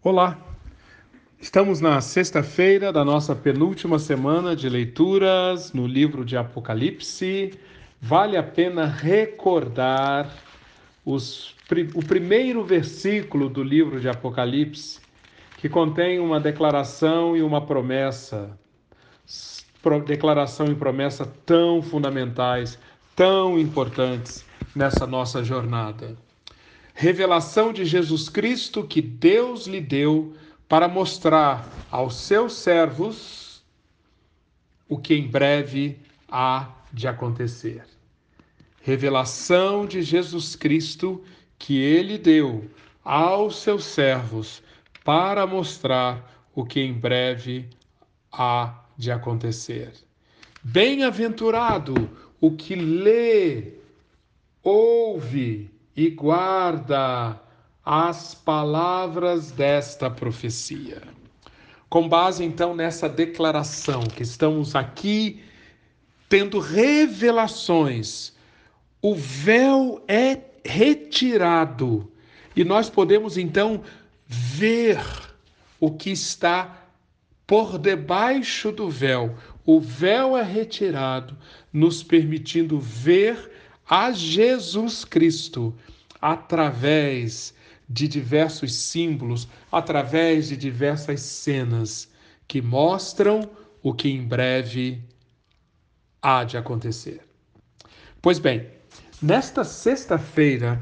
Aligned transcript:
Olá! 0.00 0.38
Estamos 1.40 1.80
na 1.80 2.00
sexta-feira 2.00 2.92
da 2.92 3.04
nossa 3.04 3.34
penúltima 3.34 3.98
semana 3.98 4.54
de 4.54 4.68
leituras 4.68 5.72
no 5.72 5.88
livro 5.88 6.24
de 6.24 6.36
Apocalipse. 6.36 7.58
Vale 8.00 8.36
a 8.36 8.42
pena 8.44 8.86
recordar 8.86 10.32
os, 11.04 11.52
o 11.96 12.06
primeiro 12.06 12.62
versículo 12.62 13.48
do 13.48 13.60
livro 13.60 14.00
de 14.00 14.08
Apocalipse, 14.08 15.00
que 15.56 15.68
contém 15.68 16.20
uma 16.20 16.38
declaração 16.38 17.36
e 17.36 17.42
uma 17.42 17.66
promessa. 17.66 18.56
Declaração 20.06 20.66
e 20.66 20.76
promessa 20.76 21.26
tão 21.44 21.82
fundamentais, 21.82 22.78
tão 23.16 23.58
importantes 23.58 24.44
nessa 24.76 25.08
nossa 25.08 25.42
jornada 25.42 26.16
revelação 26.98 27.72
de 27.72 27.84
Jesus 27.84 28.28
Cristo 28.28 28.82
que 28.82 29.00
Deus 29.00 29.68
lhe 29.68 29.80
deu 29.80 30.34
para 30.68 30.88
mostrar 30.88 31.64
aos 31.92 32.16
seus 32.16 32.54
servos 32.54 33.62
o 34.88 34.98
que 34.98 35.14
em 35.14 35.28
breve 35.28 36.00
há 36.28 36.68
de 36.92 37.06
acontecer. 37.06 37.84
Revelação 38.82 39.86
de 39.86 40.02
Jesus 40.02 40.56
Cristo 40.56 41.22
que 41.56 41.78
ele 41.78 42.18
deu 42.18 42.68
aos 43.04 43.62
seus 43.62 43.84
servos 43.84 44.60
para 45.04 45.46
mostrar 45.46 46.48
o 46.52 46.64
que 46.64 46.80
em 46.80 46.92
breve 46.92 47.70
há 48.32 48.76
de 48.96 49.12
acontecer. 49.12 49.92
Bem-aventurado 50.64 52.10
o 52.40 52.56
que 52.56 52.74
lê, 52.74 53.74
ouve 54.64 55.77
e 55.98 56.10
guarda 56.10 57.40
as 57.84 58.32
palavras 58.32 59.50
desta 59.50 60.08
profecia. 60.08 61.02
Com 61.90 62.08
base 62.08 62.44
então 62.44 62.72
nessa 62.72 63.08
declaração 63.08 64.02
que 64.02 64.22
estamos 64.22 64.76
aqui 64.76 65.42
tendo 66.28 66.60
revelações, 66.60 68.32
o 69.02 69.12
véu 69.12 70.00
é 70.06 70.40
retirado 70.64 72.08
e 72.54 72.62
nós 72.62 72.88
podemos 72.88 73.36
então 73.36 73.82
ver 74.24 75.00
o 75.80 75.90
que 75.90 76.10
está 76.10 76.80
por 77.44 77.76
debaixo 77.76 78.70
do 78.70 78.88
véu. 78.88 79.34
O 79.66 79.80
véu 79.80 80.36
é 80.36 80.44
retirado, 80.44 81.36
nos 81.72 82.04
permitindo 82.04 82.78
ver 82.78 83.50
a 83.88 84.12
Jesus 84.12 85.04
Cristo 85.04 85.74
através 86.20 87.54
de 87.88 88.06
diversos 88.06 88.74
símbolos, 88.74 89.48
através 89.72 90.48
de 90.48 90.56
diversas 90.56 91.20
cenas 91.20 92.10
que 92.46 92.60
mostram 92.60 93.48
o 93.82 93.94
que 93.94 94.10
em 94.10 94.22
breve 94.22 95.02
há 96.20 96.44
de 96.44 96.56
acontecer. 96.56 97.20
Pois 98.20 98.38
bem, 98.38 98.66
nesta 99.22 99.64
sexta-feira 99.64 100.80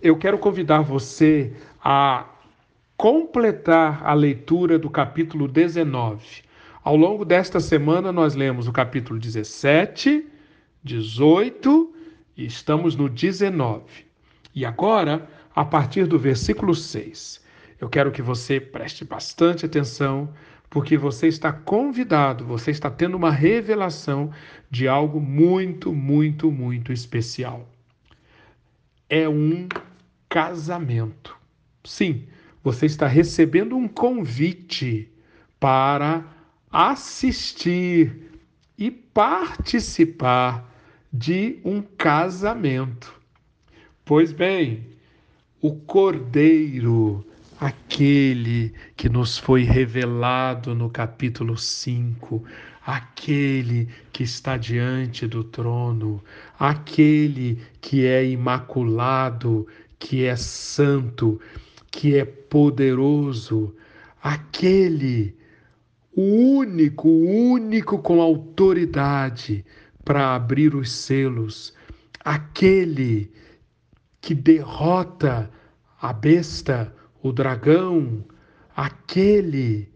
eu 0.00 0.16
quero 0.16 0.38
convidar 0.38 0.82
você 0.82 1.54
a 1.82 2.26
completar 2.96 4.04
a 4.04 4.14
leitura 4.14 4.78
do 4.78 4.88
capítulo 4.88 5.48
19. 5.48 6.42
Ao 6.84 6.96
longo 6.96 7.24
desta 7.24 7.58
semana 7.58 8.12
nós 8.12 8.34
lemos 8.34 8.68
o 8.68 8.72
capítulo 8.72 9.18
17, 9.18 10.24
18 10.84 11.94
e 12.36 12.44
estamos 12.44 12.94
no 12.94 13.08
19. 13.08 14.11
E 14.54 14.64
agora, 14.66 15.28
a 15.54 15.64
partir 15.64 16.06
do 16.06 16.18
versículo 16.18 16.74
6, 16.74 17.42
eu 17.80 17.88
quero 17.88 18.12
que 18.12 18.22
você 18.22 18.60
preste 18.60 19.04
bastante 19.04 19.66
atenção, 19.66 20.32
porque 20.70 20.96
você 20.96 21.26
está 21.26 21.52
convidado, 21.52 22.44
você 22.44 22.70
está 22.70 22.90
tendo 22.90 23.16
uma 23.16 23.30
revelação 23.30 24.30
de 24.70 24.88
algo 24.88 25.20
muito, 25.20 25.92
muito, 25.92 26.50
muito 26.50 26.92
especial. 26.92 27.68
É 29.08 29.28
um 29.28 29.68
casamento. 30.28 31.36
Sim, 31.84 32.26
você 32.62 32.86
está 32.86 33.06
recebendo 33.06 33.76
um 33.76 33.88
convite 33.88 35.12
para 35.58 36.24
assistir 36.70 38.30
e 38.78 38.90
participar 38.90 40.72
de 41.12 41.60
um 41.64 41.82
casamento. 41.82 43.21
Pois 44.14 44.30
bem, 44.30 44.84
o 45.58 45.74
Cordeiro, 45.74 47.24
aquele 47.58 48.74
que 48.94 49.08
nos 49.08 49.38
foi 49.38 49.62
revelado 49.62 50.74
no 50.74 50.90
capítulo 50.90 51.56
5, 51.56 52.44
aquele 52.84 53.88
que 54.12 54.22
está 54.22 54.58
diante 54.58 55.26
do 55.26 55.42
trono, 55.42 56.22
aquele 56.58 57.58
que 57.80 58.04
é 58.04 58.22
imaculado, 58.22 59.66
que 59.98 60.26
é 60.26 60.36
santo, 60.36 61.40
que 61.90 62.14
é 62.14 62.26
poderoso, 62.26 63.74
aquele, 64.22 65.34
o 66.14 66.58
único, 66.58 67.08
o 67.08 67.52
único 67.52 67.98
com 67.98 68.20
autoridade 68.20 69.64
para 70.04 70.34
abrir 70.34 70.74
os 70.74 70.92
selos, 70.92 71.72
aquele 72.22 73.32
que 74.22 74.34
derrota 74.34 75.50
a 76.00 76.12
besta, 76.12 76.94
o 77.20 77.32
dragão, 77.32 78.24
aquele 78.74 79.90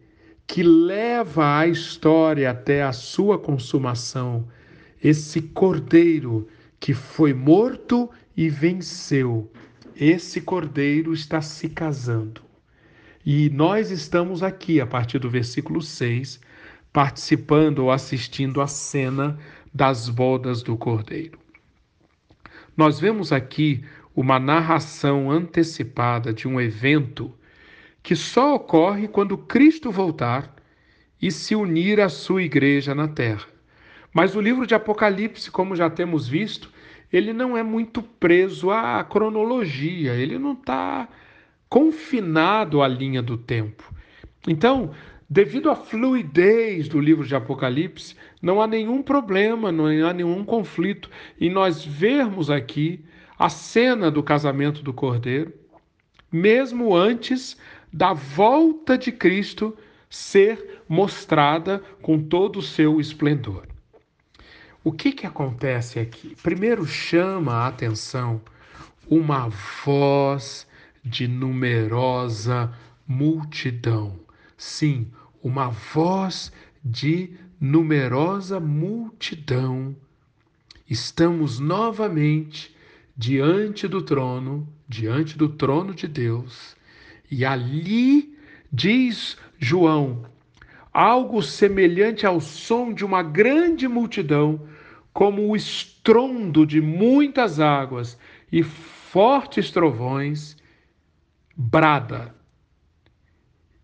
que 0.47 0.62
leva 0.62 1.59
a 1.59 1.66
história 1.66 2.50
até 2.50 2.82
a 2.82 2.92
sua 2.92 3.38
consumação, 3.38 4.47
esse 5.03 5.41
cordeiro 5.41 6.47
que 6.78 6.92
foi 6.92 7.32
morto 7.32 8.10
e 8.36 8.48
venceu. 8.48 9.50
Esse 9.94 10.41
cordeiro 10.41 11.15
está 11.15 11.41
se 11.41 11.69
casando. 11.69 12.42
E 13.25 13.48
nós 13.50 13.91
estamos 13.91 14.42
aqui, 14.42 14.81
a 14.81 14.86
partir 14.86 15.19
do 15.19 15.31
versículo 15.31 15.81
6, 15.81 16.41
participando 16.92 17.81
ou 17.81 17.91
assistindo 17.91 18.60
a 18.60 18.66
cena 18.66 19.38
das 19.72 20.09
bodas 20.09 20.62
do 20.62 20.76
Cordeiro. 20.76 21.38
Nós 22.76 23.00
vemos 23.00 23.32
aqui 23.32 23.82
uma 24.16 24.38
narração 24.38 25.31
antecipada 25.31 26.32
de 26.32 26.49
um 26.49 26.59
evento 26.59 27.34
que 28.03 28.16
só 28.16 28.54
ocorre 28.54 29.06
quando 29.06 29.37
Cristo 29.37 29.93
voltar 29.93 30.56
e 31.21 31.31
se 31.31 31.54
unir 31.54 32.00
à 32.00 32.09
sua 32.09 32.43
igreja 32.43 32.94
na 32.94 33.09
terra. 33.09 33.47
Mas 34.15 34.34
o 34.34 34.41
livro 34.41 34.66
de 34.66 34.75
Apocalipse, 34.75 35.50
como 35.50 35.77
já 35.77 35.91
temos 35.91 36.27
visto, 36.27 36.72
ele 37.12 37.34
não 37.34 37.56
é 37.56 37.62
muito 37.62 38.03
preso 38.03 38.71
à 38.71 39.04
cronologia, 39.04 40.15
ele 40.15 40.38
não 40.38 40.54
está 40.54 41.06
confinado 41.69 42.83
à 42.83 42.88
linha 42.88 43.22
do 43.22 43.37
tempo. 43.37 43.93
Então, 44.48 44.93
Devido 45.28 45.71
à 45.71 45.75
fluidez 45.75 46.88
do 46.88 47.00
livro 47.00 47.27
de 47.27 47.34
Apocalipse, 47.34 48.15
não 48.41 48.62
há 48.62 48.66
nenhum 48.69 49.03
problema, 49.03 49.72
não 49.72 49.87
há 50.06 50.12
nenhum 50.12 50.44
conflito 50.44 51.10
em 51.41 51.50
nós 51.50 51.84
vermos 51.84 52.48
aqui 52.48 53.04
a 53.38 53.48
cena 53.48 54.10
do 54.10 54.22
casamento 54.22 54.82
do 54.82 54.92
Cordeiro, 54.92 55.52
mesmo 56.30 56.94
antes 56.94 57.56
da 57.92 58.12
volta 58.12 58.97
de 58.97 59.12
Cristo 59.12 59.76
ser 60.08 60.82
mostrada 60.88 61.82
com 62.02 62.19
todo 62.19 62.58
o 62.58 62.62
seu 62.62 63.00
esplendor. 63.00 63.66
O 64.84 64.92
que, 64.92 65.12
que 65.12 65.26
acontece 65.26 65.98
aqui? 65.98 66.36
Primeiro 66.42 66.86
chama 66.86 67.52
a 67.54 67.69
atenção 67.69 68.41
uma 69.08 69.48
voz 69.84 70.66
de 71.04 71.26
numerosa 71.26 72.72
multidão 73.06 74.27
sim, 74.56 75.10
uma 75.42 75.68
voz 75.68 76.53
de 76.84 77.36
numerosa 77.60 78.59
multidão. 78.59 79.94
Estamos 80.89 81.59
novamente 81.59 82.74
diante 83.16 83.89
do 83.89 84.03
trono, 84.03 84.68
diante 84.89 85.36
do 85.36 85.48
trono 85.48 85.95
de 85.95 86.07
Deus, 86.07 86.77
e 87.30 87.45
ali 87.45 88.36
diz 88.72 89.36
João, 89.59 90.24
algo 90.92 91.42
semelhante 91.42 92.27
ao 92.27 92.41
som 92.41 92.92
de 92.92 93.04
uma 93.04 93.22
grande 93.22 93.89
multidão, 93.89 94.68
como 95.13 95.48
o 95.48 95.57
estrondo 95.57 96.66
de 96.66 96.80
muitas 96.80 97.59
águas 97.59 98.18
e 98.53 98.63
fortes 98.63 99.71
trovões, 99.71 100.57
brada 101.57 102.36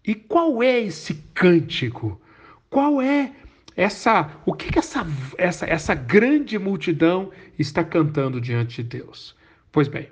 e 0.05 0.15
qual 0.15 0.63
é 0.63 0.81
esse 0.81 1.15
cântico? 1.33 2.21
Qual 2.69 3.01
é 3.01 3.33
essa, 3.77 4.31
o 4.45 4.53
que, 4.53 4.71
que 4.73 4.79
essa, 4.79 5.07
essa, 5.39 5.67
essa 5.67 5.95
grande 5.95 6.59
multidão 6.59 7.31
está 7.59 7.83
cantando 7.83 8.41
diante 8.41 8.83
de 8.83 8.99
Deus? 8.99 9.37
Pois 9.71 9.89
bem, 9.89 10.09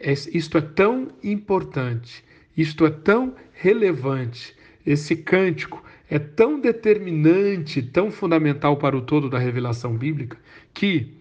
isto 0.00 0.58
é 0.58 0.60
tão 0.60 1.08
importante 1.22 2.24
isto 2.56 2.84
é 2.84 2.90
tão 2.90 3.34
relevante, 3.52 4.54
esse 4.84 5.16
cântico 5.16 5.82
é 6.10 6.18
tão 6.18 6.60
determinante, 6.60 7.80
tão 7.80 8.10
fundamental 8.10 8.76
para 8.76 8.96
o 8.96 9.00
todo 9.00 9.30
da 9.30 9.38
revelação 9.38 9.96
bíblica, 9.96 10.36
que 10.74 11.14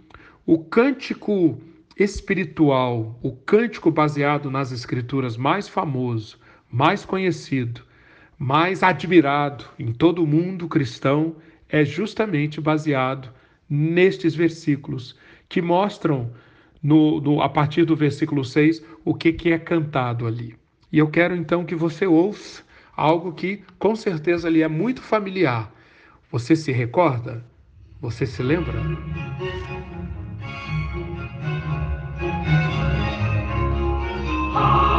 o 0.45 0.59
cântico 0.59 1.61
espiritual, 1.97 3.17
o 3.23 3.31
cântico 3.31 3.89
baseado 3.89 4.51
nas 4.51 4.71
escrituras 4.73 5.37
mais 5.37 5.69
famoso, 5.69 6.37
mais 6.69 7.05
conhecido, 7.05 7.81
mais 8.41 8.81
admirado 8.81 9.65
em 9.77 9.93
todo 9.93 10.23
o 10.23 10.25
mundo 10.25 10.67
cristão, 10.67 11.35
é 11.69 11.85
justamente 11.85 12.59
baseado 12.59 13.29
nestes 13.69 14.33
versículos 14.33 15.15
que 15.47 15.61
mostram 15.61 16.31
no, 16.81 17.21
no, 17.21 17.39
a 17.39 17.47
partir 17.47 17.85
do 17.85 17.95
versículo 17.95 18.43
6 18.43 18.83
o 19.05 19.13
que, 19.13 19.31
que 19.31 19.51
é 19.51 19.59
cantado 19.59 20.25
ali. 20.25 20.55
E 20.91 20.97
eu 20.97 21.07
quero 21.07 21.35
então 21.35 21.63
que 21.63 21.75
você 21.75 22.07
ouça 22.07 22.63
algo 22.97 23.31
que 23.31 23.61
com 23.77 23.95
certeza 23.95 24.49
lhe 24.49 24.63
é 24.63 24.67
muito 24.67 25.03
familiar. 25.03 25.71
Você 26.31 26.55
se 26.55 26.71
recorda? 26.71 27.45
Você 28.01 28.25
se 28.25 28.41
lembra? 28.41 28.73
Aleluia, 34.55 34.90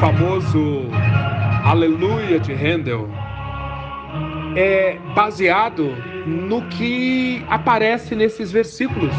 famoso 0.00 0.86
Aleluia 1.64 2.38
de 2.38 2.52
Handel 2.52 3.08
é 4.56 4.96
baseado 5.14 5.92
no 6.24 6.62
que 6.68 7.44
aparece 7.48 8.14
nesses 8.14 8.52
versículos 8.52 9.12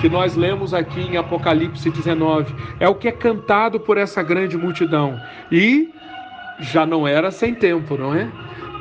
que 0.00 0.08
nós 0.08 0.34
lemos 0.34 0.74
aqui 0.74 1.00
em 1.00 1.16
Apocalipse 1.16 1.88
19. 1.88 2.52
É 2.80 2.88
o 2.88 2.94
que 2.96 3.06
é 3.06 3.12
cantado 3.12 3.78
por 3.78 3.96
essa 3.96 4.22
grande 4.22 4.56
multidão. 4.56 5.20
E 5.50 5.92
já 6.58 6.84
não 6.84 7.06
era 7.06 7.30
sem 7.30 7.54
tempo, 7.54 7.96
não 7.96 8.14
é? 8.14 8.28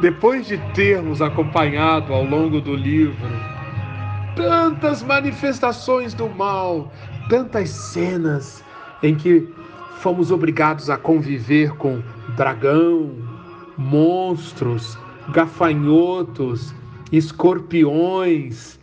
Depois 0.02 0.48
de 0.48 0.58
termos 0.74 1.22
acompanhado 1.22 2.14
ao 2.14 2.24
longo 2.24 2.60
do 2.60 2.76
livro 2.76 3.30
tantas 4.36 5.04
manifestações 5.04 6.14
do 6.14 6.28
mal, 6.30 6.92
tantas 7.30 7.70
cenas 7.70 8.64
em 9.04 9.16
que 9.16 9.48
fomos 10.02 10.32
obrigados 10.32 10.90
a 10.90 10.98
conviver 10.98 11.74
com 11.74 12.02
dragão, 12.36 13.12
monstros, 13.78 14.98
gafanhotos, 15.32 16.74
escorpiões, 17.12 18.80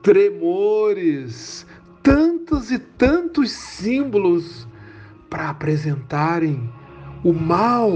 tremores, 0.00 1.66
tantos 2.04 2.70
e 2.70 2.78
tantos 2.78 3.50
símbolos 3.50 4.68
para 5.28 5.50
apresentarem 5.50 6.70
o 7.24 7.32
mal. 7.32 7.90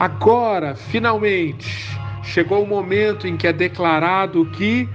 Agora, 0.00 0.74
finalmente, 0.74 1.96
chegou 2.24 2.64
o 2.64 2.68
momento 2.68 3.28
em 3.28 3.36
que 3.36 3.46
é 3.46 3.52
declarado 3.52 4.44
que 4.46 4.88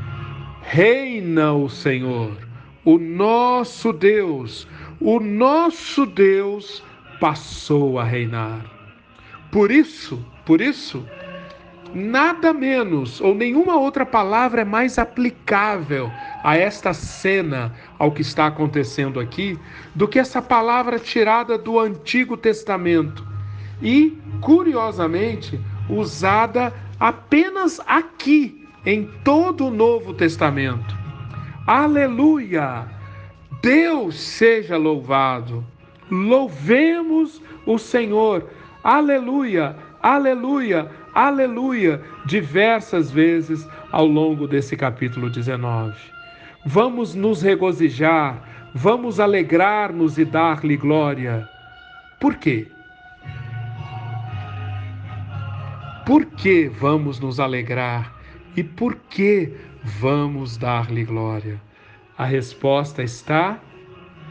reina 0.63 1.53
o 1.53 1.69
Senhor, 1.69 2.35
o 2.83 2.97
nosso 2.97 3.93
Deus, 3.93 4.67
o 4.99 5.19
nosso 5.19 6.05
Deus 6.05 6.83
passou 7.19 7.99
a 7.99 8.03
reinar. 8.03 8.65
Por 9.51 9.71
isso, 9.71 10.23
por 10.45 10.59
isso, 10.61 11.05
nada 11.93 12.53
menos 12.53 13.21
ou 13.21 13.33
nenhuma 13.33 13.77
outra 13.77 14.05
palavra 14.05 14.61
é 14.61 14.65
mais 14.65 14.97
aplicável 14.97 16.11
a 16.43 16.57
esta 16.57 16.93
cena, 16.93 17.73
ao 17.97 18.11
que 18.11 18.21
está 18.21 18.47
acontecendo 18.47 19.19
aqui, 19.19 19.57
do 19.95 20.07
que 20.07 20.19
essa 20.19 20.41
palavra 20.41 20.99
tirada 20.99 21.57
do 21.57 21.79
Antigo 21.79 22.35
Testamento 22.35 23.25
e, 23.81 24.17
curiosamente, 24.41 25.59
usada 25.89 26.73
apenas 26.99 27.79
aqui, 27.85 28.65
em 28.85 29.05
todo 29.23 29.67
o 29.67 29.71
Novo 29.71 30.13
Testamento. 30.13 30.95
Aleluia! 31.65 32.96
Deus 33.61 34.19
seja 34.19 34.77
louvado. 34.77 35.65
Louvemos 36.09 37.41
o 37.65 37.77
Senhor. 37.77 38.49
Aleluia! 38.83 39.75
Aleluia! 40.01 40.89
aleluia, 41.17 41.99
diversas 42.27 43.09
vezes 43.09 43.67
ao 43.91 44.05
longo 44.05 44.47
desse 44.47 44.77
capítulo 44.77 45.31
19. 45.31 45.97
Vamos 46.63 47.15
nos 47.15 47.41
regozijar, 47.41 48.69
vamos 48.75 49.19
alegrar-nos 49.19 50.19
e 50.19 50.25
dar-lhe 50.25 50.77
glória. 50.77 51.49
Por 52.19 52.35
quê? 52.35 52.67
Por 56.05 56.23
que 56.25 56.69
vamos 56.69 57.19
nos 57.19 57.39
alegrar 57.39 58.13
e 58.55 58.63
por 58.63 58.95
que 59.09 59.51
vamos 59.83 60.55
dar-lhe 60.55 61.03
glória? 61.03 61.59
A 62.17 62.25
resposta 62.25 63.03
está 63.03 63.59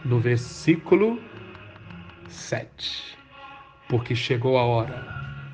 no 0.04 0.18
versículo 0.18 1.20
7. 2.28 3.16
Porque 3.88 4.12
chegou 4.12 4.58
a 4.58 4.64
hora 4.64 5.06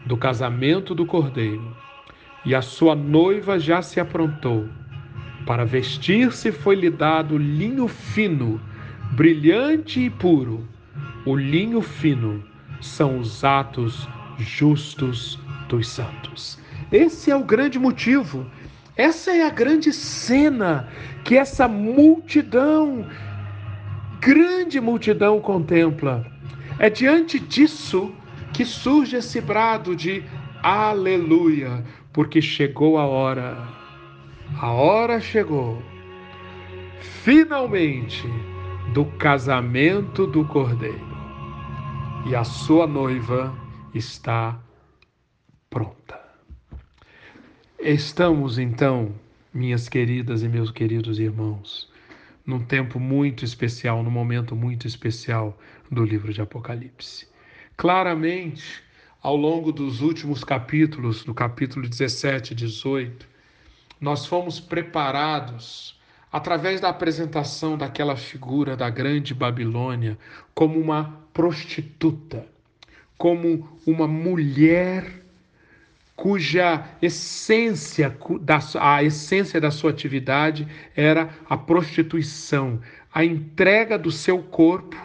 do 0.07 0.17
casamento 0.17 0.95
do 0.95 1.05
cordeiro, 1.05 1.77
e 2.43 2.55
a 2.55 2.63
sua 2.63 2.95
noiva 2.95 3.59
já 3.59 3.83
se 3.83 4.01
aprontou. 4.01 4.67
Para 5.45 5.67
vestir-se 5.67 6.51
foi-lhe 6.51 6.89
dado 6.89 7.37
linho 7.37 7.87
fino, 7.87 8.59
brilhante 9.11 10.01
e 10.01 10.09
puro. 10.09 10.67
O 11.27 11.37
linho 11.37 11.83
fino 11.83 12.43
são 12.81 13.19
os 13.19 13.45
atos 13.45 14.09
justos 14.39 15.39
dos 15.69 15.87
santos. 15.87 16.59
Esse 16.91 17.31
é 17.31 17.37
o 17.37 17.45
grande 17.45 17.79
motivo. 17.79 18.47
Essa 19.03 19.33
é 19.33 19.45
a 19.45 19.51
grande 19.51 19.93
cena 19.93 20.89
que 21.25 21.37
essa 21.37 21.67
multidão, 21.67 23.05
grande 24.21 24.81
multidão, 24.81 25.41
contempla. 25.41 26.25
É 26.79 26.89
diante 26.89 27.41
disso 27.41 28.15
que 28.53 28.65
surge 28.65 29.17
esse 29.17 29.41
brado 29.41 29.97
de 29.97 30.23
aleluia, 30.63 31.85
porque 32.13 32.41
chegou 32.41 32.97
a 32.97 33.05
hora, 33.05 33.59
a 34.61 34.71
hora 34.71 35.21
chegou, 35.21 35.83
finalmente, 37.25 38.25
do 38.95 39.05
casamento 39.19 40.29
do 40.29 40.45
Cordeiro. 40.45 41.05
E 42.29 42.37
a 42.37 42.45
sua 42.45 42.87
noiva 42.87 43.53
está 43.93 44.61
pronta. 45.69 46.22
Estamos 47.85 48.59
então, 48.59 49.13
minhas 49.53 49.89
queridas 49.89 50.45
e 50.45 50.49
meus 50.49 50.71
queridos 50.71 51.19
irmãos, 51.19 51.91
num 52.47 52.61
tempo 52.65 53.01
muito 53.01 53.45
especial, 53.45 54.05
num 54.05 54.11
momento 54.11 54.55
muito 54.55 54.87
especial 54.87 55.59
do 55.91 56.05
livro 56.05 56.33
de 56.33 56.41
Apocalipse. 56.41 57.27
Claramente, 57.77 58.81
ao 59.21 59.37
longo 59.37 59.73
dos 59.73 60.01
últimos 60.01 60.45
capítulos, 60.45 61.27
no 61.27 61.35
capítulo 61.35 61.89
17 61.89 62.53
e 62.53 62.55
18, 62.55 63.27
nós 64.01 64.27
fomos 64.27 64.61
preparados 64.61 66.01
através 66.31 66.81
da 66.81 66.89
apresentação 66.89 67.77
daquela 67.77 68.15
figura 68.15 68.77
da 68.77 68.89
grande 68.89 69.35
Babilônia 69.35 70.17
como 70.55 70.79
uma 70.79 71.21
prostituta, 71.35 72.47
como 73.19 73.77
uma 73.85 74.07
mulher 74.07 75.22
cuja 76.15 76.85
essência, 77.01 78.17
a 78.79 79.03
essência 79.03 79.61
da 79.61 79.71
sua 79.71 79.91
atividade 79.91 80.67
era 80.95 81.31
a 81.49 81.57
prostituição, 81.57 82.81
a 83.13 83.25
entrega 83.25 83.99
do 83.99 84.11
seu 84.11 84.39
corpo 84.43 84.97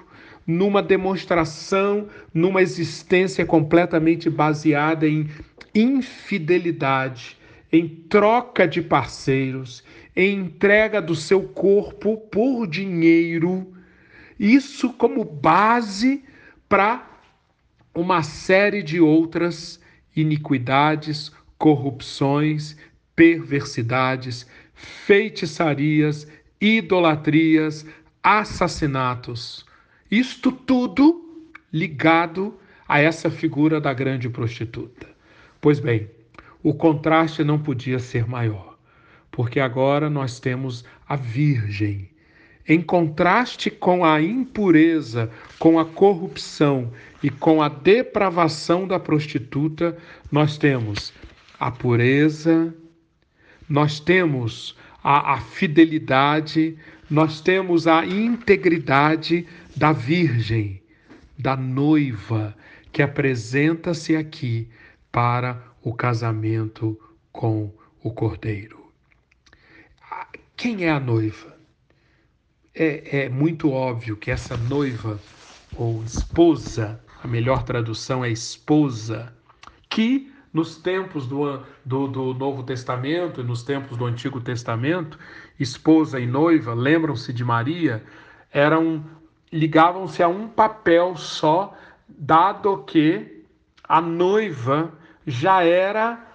numa 0.46 0.82
demonstração, 0.82 2.08
numa 2.34 2.62
existência 2.62 3.46
completamente 3.46 4.30
baseada 4.30 5.08
em 5.08 5.30
infidelidade, 5.76 7.38
em 7.72 7.88
troca 7.88 8.66
de 8.66 8.82
parceiros, 8.82 9.84
em 10.16 10.40
entrega 10.40 11.02
do 11.02 11.16
seu 11.16 11.44
corpo 11.44 12.18
por 12.18 12.66
dinheiro. 12.66 13.74
Isso 14.40 14.94
como 14.94 15.26
base 15.26 16.24
para 16.70 17.06
uma 17.94 18.24
série 18.24 18.82
de 18.82 19.02
outras 19.02 19.82
iniquidades, 20.22 21.32
corrupções, 21.58 22.76
perversidades, 23.16 24.46
feitiçarias 24.74 26.28
idolatrias, 26.60 27.86
assassinatos. 28.22 29.66
Isto 30.10 30.52
tudo 30.52 31.52
ligado 31.72 32.58
a 32.88 33.00
essa 33.00 33.30
figura 33.30 33.80
da 33.80 33.94
grande 33.94 34.30
prostituta. 34.30 35.08
Pois 35.62 35.80
bem, 35.80 36.10
o 36.64 36.74
contraste 36.74 37.44
não 37.44 37.60
podia 37.60 38.00
ser 38.00 38.28
maior, 38.28 38.78
porque 39.30 39.60
agora 39.60 40.10
nós 40.10 40.40
temos 40.40 40.84
a 41.08 41.16
Virgem. 41.16 42.10
Em 42.68 42.82
contraste 42.82 43.72
com 43.72 44.04
a 44.04 44.22
impureza, 44.22 45.32
com 45.58 45.80
a 45.80 45.86
corrupção 45.86 46.92
e 47.24 47.30
com 47.30 47.62
a 47.62 47.70
depravação 47.70 48.86
da 48.86 49.00
prostituta, 49.00 49.98
nós 50.30 50.58
temos 50.58 51.14
a 51.58 51.72
pureza, 51.72 52.76
nós 53.70 54.00
temos 54.00 54.78
a, 55.02 55.36
a 55.36 55.42
fidelidade, 55.42 56.78
nós 57.10 57.40
temos 57.40 57.88
a 57.88 58.06
integridade 58.06 59.48
da 59.76 59.94
Virgem, 59.94 60.82
da 61.40 61.56
noiva, 61.56 62.54
que 62.92 63.02
apresenta-se 63.02 64.16
aqui 64.16 64.68
para 65.12 65.64
o 65.82 65.94
casamento 65.94 67.00
com 67.32 67.74
o 68.04 68.12
cordeiro. 68.12 68.92
Quem 70.56 70.86
é 70.86 70.90
a 70.90 71.00
noiva? 71.00 71.57
É, 72.80 73.24
é 73.26 73.30
muito 73.30 73.72
óbvio 73.72 74.16
que 74.16 74.30
essa 74.30 74.56
noiva, 74.56 75.20
ou 75.76 76.04
esposa, 76.04 77.02
a 77.24 77.28
melhor 77.28 77.64
tradução 77.64 78.24
é 78.24 78.30
esposa, 78.30 79.34
que 79.90 80.32
nos 80.54 80.78
tempos 80.78 81.26
do, 81.26 81.64
do, 81.84 82.08
do, 82.08 82.34
Novo 82.36 82.62
Testamento 82.62 83.42
e 83.42 83.44
nos 83.44 83.64
tempos 83.64 83.98
do 83.98 84.06
Antigo 84.06 84.40
Testamento, 84.40 85.18
esposa 85.60 86.20
e 86.20 86.28
noiva, 86.28 86.76
lembram-se 86.76 87.34
de 87.34 87.44
Maria, 87.44 88.04
eram 88.54 89.04
ligavam-se 89.52 90.22
a 90.22 90.28
um 90.28 90.48
papel 90.48 91.16
só, 91.16 91.76
dado 92.08 92.84
que 92.84 93.44
a 93.84 94.00
noiva 94.00 94.94
já 95.26 95.64
era 95.64 96.27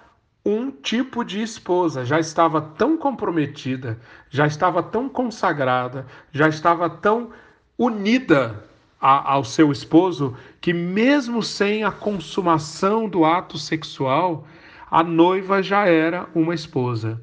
um 0.45 0.69
tipo 0.69 1.23
de 1.23 1.41
esposa, 1.41 2.03
já 2.03 2.19
estava 2.19 2.61
tão 2.61 2.97
comprometida, 2.97 3.99
já 4.29 4.45
estava 4.45 4.83
tão 4.83 5.07
consagrada, 5.07 6.05
já 6.31 6.49
estava 6.49 6.89
tão 6.89 7.31
unida 7.77 8.63
a, 8.99 9.33
ao 9.33 9.45
seu 9.45 9.71
esposo, 9.71 10.35
que 10.59 10.73
mesmo 10.73 11.41
sem 11.41 11.83
a 11.83 11.91
consumação 11.91 13.07
do 13.07 13.23
ato 13.23 13.57
sexual, 13.57 14.45
a 14.91 15.01
noiva 15.03 15.63
já 15.63 15.87
era 15.87 16.27
uma 16.35 16.53
esposa. 16.53 17.21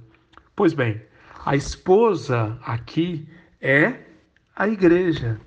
Pois 0.57 0.73
bem, 0.73 1.00
a 1.45 1.55
esposa 1.55 2.59
aqui 2.62 3.29
é 3.61 4.00
a 4.57 4.67
igreja. 4.67 5.41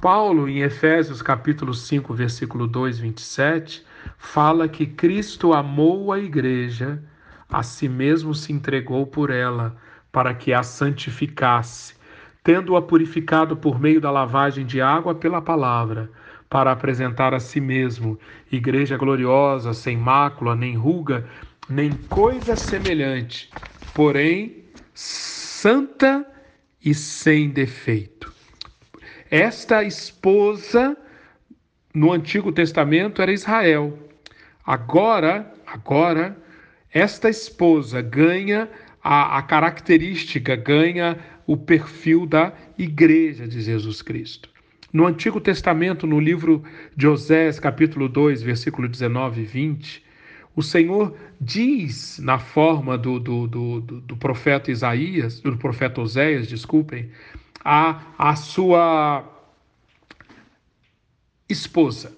Paulo, 0.00 0.48
em 0.48 0.62
Efésios 0.62 1.22
capítulo 1.22 1.72
5, 1.72 2.12
versículo 2.12 2.66
2, 2.66 2.98
27, 2.98 3.84
fala 4.18 4.68
que 4.68 4.86
Cristo 4.86 5.52
amou 5.52 6.12
a 6.12 6.18
igreja, 6.18 7.02
a 7.48 7.62
si 7.62 7.88
mesmo 7.88 8.34
se 8.34 8.52
entregou 8.52 9.06
por 9.06 9.30
ela, 9.30 9.76
para 10.10 10.34
que 10.34 10.52
a 10.52 10.62
santificasse, 10.62 11.94
tendo-a 12.42 12.82
purificado 12.82 13.56
por 13.56 13.80
meio 13.80 14.00
da 14.00 14.10
lavagem 14.10 14.66
de 14.66 14.80
água 14.80 15.14
pela 15.14 15.40
palavra, 15.40 16.10
para 16.48 16.70
apresentar 16.70 17.32
a 17.32 17.40
si 17.40 17.60
mesmo 17.60 18.18
igreja 18.50 18.96
gloriosa, 18.96 19.72
sem 19.72 19.96
mácula, 19.96 20.54
nem 20.54 20.76
ruga, 20.76 21.26
nem 21.68 21.92
coisa 22.08 22.56
semelhante, 22.56 23.50
porém 23.94 24.64
santa 24.92 26.26
e 26.84 26.94
sem 26.94 27.48
defeito. 27.48 28.32
Esta 29.30 29.82
esposa 29.82 30.94
no 31.94 32.12
Antigo 32.12 32.50
Testamento 32.52 33.20
era 33.20 33.32
Israel. 33.32 33.98
Agora, 34.64 35.52
agora, 35.66 36.36
esta 36.92 37.28
esposa 37.28 38.00
ganha 38.00 38.68
a, 39.02 39.38
a 39.38 39.42
característica, 39.42 40.54
ganha 40.56 41.18
o 41.46 41.56
perfil 41.56 42.26
da 42.26 42.52
igreja 42.78 43.46
de 43.46 43.60
Jesus 43.60 44.00
Cristo. 44.00 44.48
No 44.92 45.06
Antigo 45.06 45.40
Testamento, 45.40 46.06
no 46.06 46.20
livro 46.20 46.62
de 46.96 47.08
Osés, 47.08 47.58
capítulo 47.58 48.08
2, 48.08 48.42
versículo 48.42 48.88
19 48.88 49.40
e 49.40 49.44
20, 49.44 50.04
o 50.54 50.62
Senhor 50.62 51.16
diz, 51.40 52.18
na 52.18 52.38
forma 52.38 52.98
do, 52.98 53.18
do, 53.18 53.46
do, 53.46 53.80
do 53.80 54.16
profeta 54.16 54.70
Isaías, 54.70 55.40
do 55.40 55.56
profeta 55.56 56.02
Oséias, 56.02 56.46
desculpem, 56.46 57.10
a, 57.64 58.02
a 58.18 58.36
sua 58.36 59.31
esposa. 61.52 62.12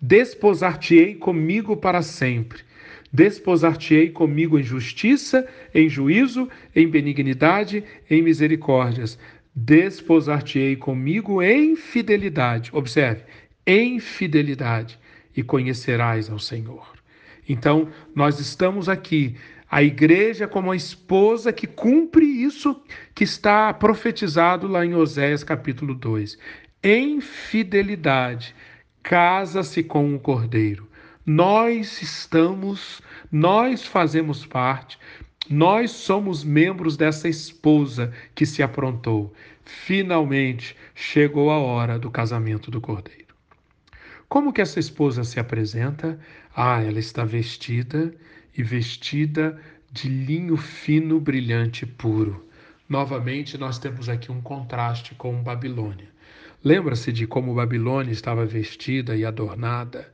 Desposar-te-ei 0.00 1.14
comigo 1.14 1.76
para 1.76 2.02
sempre. 2.02 2.60
Desposar-te-ei 3.12 4.10
comigo 4.10 4.58
em 4.58 4.62
justiça, 4.62 5.48
em 5.74 5.88
juízo, 5.88 6.48
em 6.74 6.88
benignidade, 6.88 7.84
em 8.10 8.20
misericórdias. 8.20 9.18
Desposar-te-ei 9.54 10.76
comigo 10.76 11.40
em 11.40 11.76
fidelidade. 11.76 12.70
Observe, 12.72 13.22
em 13.66 13.98
fidelidade, 13.98 14.98
e 15.36 15.42
conhecerás 15.42 16.30
ao 16.30 16.38
Senhor. 16.38 16.86
Então, 17.48 17.88
nós 18.14 18.40
estamos 18.40 18.88
aqui, 18.88 19.36
a 19.70 19.82
igreja 19.82 20.46
como 20.46 20.70
a 20.70 20.76
esposa 20.76 21.52
que 21.52 21.66
cumpre 21.66 22.24
isso 22.24 22.80
que 23.14 23.24
está 23.24 23.72
profetizado 23.74 24.68
lá 24.68 24.84
em 24.84 24.94
Oséias 24.94 25.42
capítulo 25.42 25.94
2 25.94 26.38
em 26.84 27.18
fidelidade, 27.18 28.54
casa-se 29.02 29.82
com 29.82 30.14
o 30.14 30.20
cordeiro. 30.20 30.86
Nós 31.24 32.02
estamos, 32.02 33.00
nós 33.32 33.86
fazemos 33.86 34.44
parte, 34.44 34.98
nós 35.48 35.92
somos 35.92 36.44
membros 36.44 36.94
dessa 36.94 37.26
esposa 37.26 38.12
que 38.34 38.44
se 38.44 38.62
aprontou. 38.62 39.32
Finalmente 39.64 40.76
chegou 40.94 41.50
a 41.50 41.56
hora 41.56 41.98
do 41.98 42.10
casamento 42.10 42.70
do 42.70 42.82
cordeiro. 42.82 43.34
Como 44.28 44.52
que 44.52 44.60
essa 44.60 44.78
esposa 44.78 45.24
se 45.24 45.40
apresenta? 45.40 46.20
Ah, 46.54 46.82
ela 46.82 46.98
está 46.98 47.24
vestida 47.24 48.14
e 48.54 48.62
vestida 48.62 49.58
de 49.90 50.10
linho 50.10 50.58
fino, 50.58 51.18
brilhante 51.18 51.84
e 51.84 51.86
puro. 51.86 52.46
Novamente, 52.86 53.56
nós 53.56 53.78
temos 53.78 54.10
aqui 54.10 54.30
um 54.30 54.42
contraste 54.42 55.14
com 55.14 55.42
Babilônia. 55.42 56.13
Lembra-se 56.64 57.12
de 57.12 57.26
como 57.26 57.52
Babilônia 57.52 58.10
estava 58.10 58.46
vestida 58.46 59.14
e 59.14 59.22
adornada? 59.22 60.10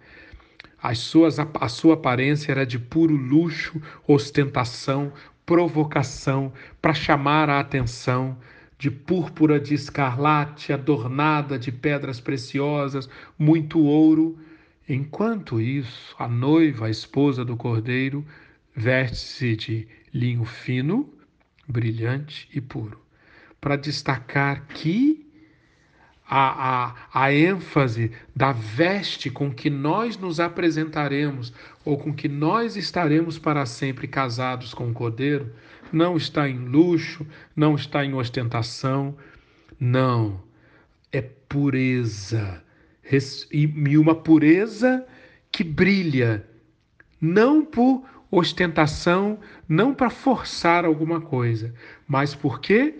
As 0.82 0.98
suas, 0.98 1.38
a 1.38 1.68
sua 1.68 1.94
aparência 1.94 2.50
era 2.50 2.66
de 2.66 2.76
puro 2.76 3.14
luxo, 3.14 3.80
ostentação, 4.04 5.12
provocação, 5.46 6.52
para 6.82 6.92
chamar 6.92 7.48
a 7.48 7.60
atenção, 7.60 8.36
de 8.76 8.90
púrpura 8.90 9.60
de 9.60 9.74
escarlate, 9.74 10.72
adornada 10.72 11.56
de 11.56 11.70
pedras 11.70 12.20
preciosas, 12.20 13.08
muito 13.38 13.78
ouro. 13.78 14.36
Enquanto 14.88 15.60
isso, 15.60 16.16
a 16.18 16.26
noiva, 16.26 16.86
a 16.86 16.90
esposa 16.90 17.44
do 17.44 17.56
cordeiro, 17.56 18.26
veste-se 18.74 19.54
de 19.54 19.88
linho 20.12 20.44
fino, 20.44 21.14
brilhante 21.68 22.48
e 22.52 22.60
puro, 22.60 23.00
para 23.60 23.76
destacar 23.76 24.66
que 24.66 25.19
a, 26.30 26.94
a, 27.12 27.24
a 27.24 27.34
ênfase 27.34 28.12
da 28.36 28.52
veste 28.52 29.28
com 29.28 29.52
que 29.52 29.68
nós 29.68 30.16
nos 30.16 30.38
apresentaremos 30.38 31.52
ou 31.84 31.98
com 31.98 32.14
que 32.14 32.28
nós 32.28 32.76
estaremos 32.76 33.36
para 33.36 33.66
sempre 33.66 34.06
casados 34.06 34.72
com 34.72 34.88
o 34.88 34.92
Cordeiro 34.92 35.52
não 35.92 36.16
está 36.16 36.48
em 36.48 36.56
luxo, 36.56 37.26
não 37.56 37.74
está 37.74 38.04
em 38.04 38.14
ostentação, 38.14 39.16
não. 39.78 40.40
É 41.10 41.20
pureza. 41.20 42.62
E 43.50 43.98
uma 43.98 44.14
pureza 44.14 45.04
que 45.50 45.64
brilha, 45.64 46.46
não 47.20 47.64
por 47.64 48.04
ostentação, 48.30 49.40
não 49.68 49.92
para 49.92 50.10
forçar 50.10 50.84
alguma 50.84 51.20
coisa, 51.20 51.74
mas 52.06 52.36
porque 52.36 52.94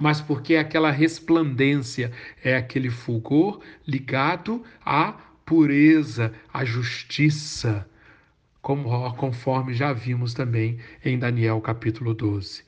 mas 0.00 0.20
porque 0.20 0.54
é 0.54 0.58
aquela 0.60 0.90
resplandência, 0.90 2.10
é 2.42 2.56
aquele 2.56 2.90
fulgor 2.90 3.60
ligado 3.86 4.62
à 4.84 5.12
pureza, 5.44 6.32
à 6.52 6.64
justiça, 6.64 7.88
como, 8.60 9.12
conforme 9.14 9.74
já 9.74 9.92
vimos 9.92 10.34
também 10.34 10.78
em 11.04 11.18
Daniel 11.18 11.60
capítulo 11.60 12.14
12. 12.14 12.64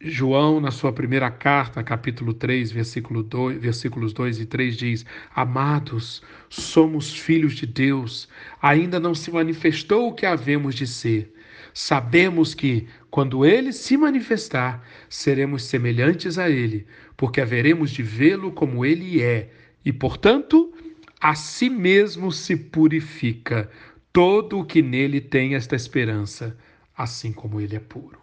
João, 0.00 0.60
na 0.60 0.70
sua 0.70 0.92
primeira 0.92 1.28
carta, 1.28 1.82
capítulo 1.82 2.32
3, 2.32 2.70
versículo 2.70 3.20
2, 3.20 3.60
versículos 3.60 4.12
2 4.12 4.38
e 4.38 4.46
3, 4.46 4.76
diz: 4.76 5.06
Amados, 5.34 6.22
somos 6.48 7.12
filhos 7.12 7.54
de 7.54 7.66
Deus, 7.66 8.28
ainda 8.62 9.00
não 9.00 9.12
se 9.12 9.28
manifestou 9.32 10.08
o 10.08 10.14
que 10.14 10.24
havemos 10.24 10.76
de 10.76 10.86
ser. 10.86 11.34
Sabemos 11.74 12.54
que, 12.54 12.86
quando 13.10 13.44
ele 13.44 13.72
se 13.72 13.96
manifestar, 13.96 14.86
seremos 15.08 15.64
semelhantes 15.64 16.38
a 16.38 16.48
ele, 16.48 16.86
porque 17.16 17.40
haveremos 17.40 17.90
de 17.90 18.02
vê-lo 18.02 18.52
como 18.52 18.84
ele 18.84 19.22
é, 19.22 19.50
e, 19.84 19.92
portanto, 19.92 20.72
a 21.20 21.34
si 21.34 21.70
mesmo 21.70 22.30
se 22.30 22.56
purifica 22.56 23.70
todo 24.12 24.58
o 24.58 24.64
que 24.64 24.82
nele 24.82 25.20
tem 25.20 25.54
esta 25.54 25.74
esperança, 25.74 26.56
assim 26.96 27.32
como 27.32 27.60
ele 27.60 27.76
é 27.76 27.80
puro. 27.80 28.18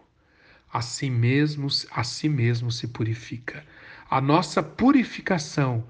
A 0.71 0.81
si 0.81 1.09
mesmo, 1.09 1.67
a 1.91 2.03
si 2.03 2.29
mesmo 2.29 2.71
se 2.71 2.87
purifica. 2.87 3.63
A 4.09 4.21
nossa 4.21 4.61
purificação 4.61 5.85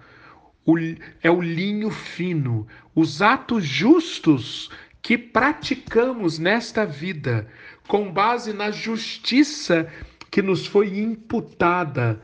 é 1.21 1.29
o 1.29 1.41
linho 1.41 1.91
fino, 1.91 2.67
os 2.93 3.21
atos 3.21 3.65
justos 3.65 4.69
que 5.01 5.17
praticamos 5.17 6.39
nesta 6.39 6.85
vida, 6.85 7.47
com 7.87 8.11
base 8.11 8.53
na 8.53 8.71
justiça 8.71 9.91
que 10.31 10.41
nos 10.41 10.65
foi 10.65 10.99
imputada 10.99 12.21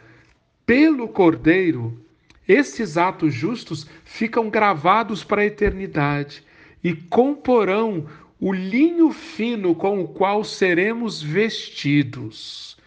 pelo 0.65 1.07
Cordeiro, 1.07 2.03
esses 2.47 2.97
atos 2.97 3.33
justos 3.33 3.87
ficam 4.03 4.49
gravados 4.49 5.23
para 5.23 5.41
a 5.41 5.45
eternidade 5.45 6.43
e 6.83 6.93
comporão 6.93 8.07
o 8.39 8.51
linho 8.51 9.11
fino 9.11 9.75
com 9.75 10.01
o 10.01 10.07
qual 10.07 10.43
seremos 10.43 11.21
vestidos 11.21 12.77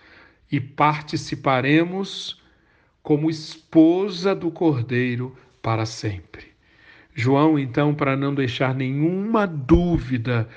e 0.51 0.61
participaremos 0.61 2.43
como 3.03 3.31
esposa 3.31 4.35
do 4.35 4.51
Cordeiro 4.51 5.37
para 5.63 5.87
sempre. 5.87 6.55
João, 7.15 7.59
então, 7.59 7.95
para 7.95 8.17
não 8.17 8.35
deixar 8.35 8.75
nenhuma 8.75 9.47
dúvida 9.47 10.49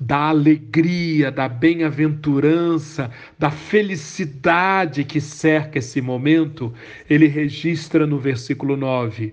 da 0.00 0.28
alegria, 0.28 1.30
da 1.30 1.48
bem-aventurança, 1.48 3.10
da 3.38 3.50
felicidade 3.50 5.04
que 5.04 5.20
cerca 5.20 5.78
esse 5.78 6.00
momento, 6.00 6.72
ele 7.08 7.26
registra 7.26 8.06
no 8.06 8.18
versículo 8.18 8.76
9: 8.76 9.32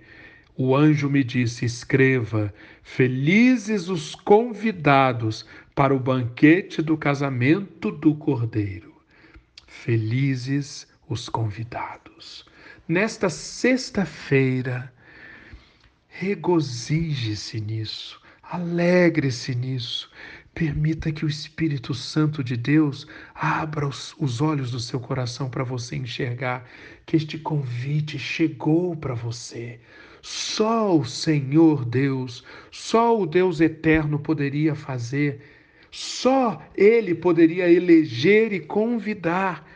O 0.55 0.75
anjo 0.75 1.09
me 1.09 1.23
disse: 1.23 1.65
Escreva, 1.65 2.53
felizes 2.83 3.89
os 3.89 4.13
convidados 4.15 5.45
para 5.73 5.95
o 5.95 5.99
banquete 5.99 6.81
do 6.81 6.97
casamento 6.97 7.91
do 7.91 8.13
Cordeiro. 8.13 8.93
Felizes 9.67 10.87
os 11.07 11.27
convidados. 11.27 12.45
Nesta 12.87 13.29
sexta-feira, 13.29 14.93
regozije-se 16.07 17.59
nisso, 17.61 18.21
alegre-se 18.43 19.55
nisso. 19.55 20.11
Permita 20.61 21.11
que 21.11 21.25
o 21.25 21.27
Espírito 21.27 21.91
Santo 21.91 22.43
de 22.43 22.55
Deus 22.55 23.07
abra 23.33 23.87
os, 23.87 24.13
os 24.19 24.41
olhos 24.41 24.69
do 24.69 24.79
seu 24.79 24.99
coração 24.99 25.49
para 25.49 25.63
você 25.63 25.95
enxergar 25.95 26.69
que 27.03 27.17
este 27.17 27.39
convite 27.39 28.19
chegou 28.19 28.95
para 28.95 29.15
você. 29.15 29.79
Só 30.21 30.95
o 30.95 31.03
Senhor 31.03 31.83
Deus, 31.83 32.45
só 32.69 33.19
o 33.19 33.25
Deus 33.25 33.59
eterno 33.59 34.19
poderia 34.19 34.75
fazer, 34.75 35.41
só 35.89 36.61
Ele 36.75 37.15
poderia 37.15 37.67
eleger 37.67 38.53
e 38.53 38.59
convidar. 38.59 39.67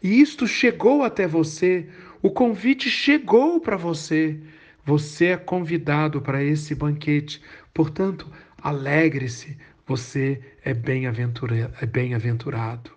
E 0.00 0.20
isto 0.20 0.46
chegou 0.46 1.02
até 1.02 1.26
você, 1.26 1.88
o 2.22 2.30
convite 2.30 2.88
chegou 2.88 3.58
para 3.58 3.76
você. 3.76 4.38
Você 4.86 5.26
é 5.26 5.36
convidado 5.36 6.22
para 6.22 6.40
esse 6.40 6.72
banquete. 6.72 7.42
Portanto, 7.74 8.30
alegre-se, 8.62 9.56
você 9.90 10.40
é 10.64 10.72
bem-aventurado. 10.72 11.74
É 11.80 11.84
bem 11.84 12.12
-aventurado. 12.12 12.92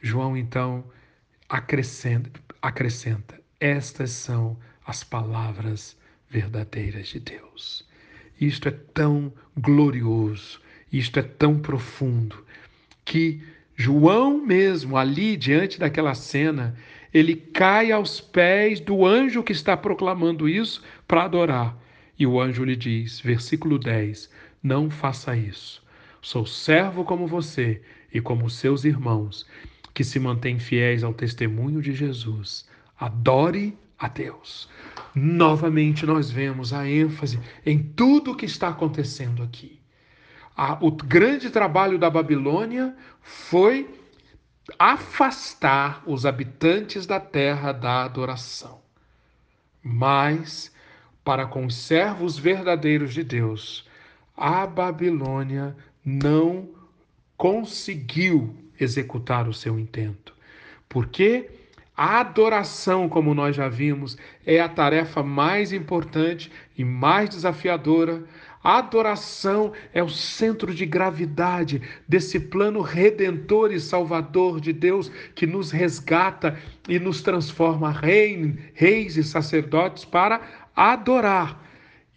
João, 0.00 0.34
então, 0.34 0.82
acrescenta, 1.46 2.40
acrescenta: 2.62 3.38
estas 3.60 4.12
são 4.12 4.58
as 4.86 5.04
palavras 5.04 5.94
verdadeiras 6.30 7.08
de 7.08 7.20
Deus. 7.20 7.86
Isto 8.40 8.68
é 8.68 8.70
tão 8.70 9.34
glorioso, 9.54 10.62
isto 10.90 11.18
é 11.18 11.22
tão 11.22 11.58
profundo, 11.58 12.42
que 13.04 13.42
João 13.76 14.38
mesmo, 14.46 14.96
ali 14.96 15.36
diante 15.36 15.78
daquela 15.78 16.14
cena, 16.14 16.74
ele 17.12 17.36
cai 17.36 17.92
aos 17.92 18.18
pés 18.18 18.80
do 18.80 19.04
anjo 19.04 19.42
que 19.42 19.52
está 19.52 19.76
proclamando 19.76 20.48
isso 20.48 20.82
para 21.06 21.24
adorar. 21.24 21.76
E 22.18 22.26
o 22.26 22.40
anjo 22.40 22.64
lhe 22.64 22.76
diz, 22.76 23.20
versículo 23.20 23.78
10: 23.78 24.30
Não 24.62 24.88
faça 24.88 25.36
isso. 25.36 25.83
Sou 26.24 26.46
servo 26.46 27.04
como 27.04 27.26
você 27.26 27.82
e 28.10 28.18
como 28.18 28.48
seus 28.48 28.86
irmãos, 28.86 29.46
que 29.92 30.02
se 30.02 30.18
mantêm 30.18 30.58
fiéis 30.58 31.04
ao 31.04 31.12
testemunho 31.12 31.82
de 31.82 31.92
Jesus. 31.92 32.66
Adore 32.98 33.76
a 33.98 34.08
Deus. 34.08 34.66
Novamente 35.14 36.06
nós 36.06 36.30
vemos 36.30 36.72
a 36.72 36.88
ênfase 36.88 37.38
em 37.66 37.78
tudo 37.78 38.32
o 38.32 38.34
que 38.34 38.46
está 38.46 38.70
acontecendo 38.70 39.42
aqui. 39.42 39.78
o 40.80 40.90
grande 40.90 41.50
trabalho 41.50 41.98
da 41.98 42.08
Babilônia 42.08 42.96
foi 43.20 43.86
afastar 44.78 46.02
os 46.06 46.24
habitantes 46.24 47.04
da 47.04 47.20
terra 47.20 47.70
da 47.70 48.02
adoração. 48.02 48.80
Mas, 49.82 50.74
para 51.22 51.44
com 51.44 51.66
os 51.66 51.74
servos 51.74 52.38
verdadeiros 52.38 53.12
de 53.12 53.22
Deus, 53.22 53.86
a 54.34 54.66
Babilônia 54.66 55.76
não 56.04 56.68
conseguiu 57.36 58.54
executar 58.78 59.48
o 59.48 59.54
seu 59.54 59.78
intento. 59.78 60.34
Porque 60.88 61.48
a 61.96 62.20
adoração, 62.20 63.08
como 63.08 63.34
nós 63.34 63.56
já 63.56 63.68
vimos, 63.68 64.16
é 64.44 64.60
a 64.60 64.68
tarefa 64.68 65.22
mais 65.22 65.72
importante 65.72 66.50
e 66.76 66.84
mais 66.84 67.30
desafiadora 67.30 68.24
a 68.64 68.78
adoração 68.78 69.74
é 69.92 70.02
o 70.02 70.08
centro 70.08 70.74
de 70.74 70.86
gravidade 70.86 71.82
desse 72.08 72.40
plano 72.40 72.80
redentor 72.80 73.70
e 73.70 73.78
salvador 73.78 74.58
de 74.58 74.72
Deus 74.72 75.12
que 75.34 75.46
nos 75.46 75.70
resgata 75.70 76.58
e 76.88 76.98
nos 76.98 77.20
transforma 77.20 77.92
rei, 77.92 78.56
reis 78.72 79.18
e 79.18 79.22
sacerdotes 79.22 80.06
para 80.06 80.40
adorar. 80.74 81.62